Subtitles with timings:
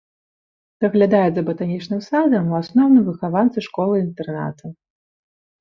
[0.85, 4.65] Даглядаюць за батанічным садам у асноўным выхаванцы школы-інтэрната.